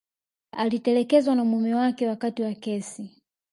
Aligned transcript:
alitelekezwa 0.51 1.35
na 1.35 1.43
mume 1.43 1.75
wake 1.75 2.07
wakati 2.07 2.41
wa 2.43 2.53
kesi 2.53 3.09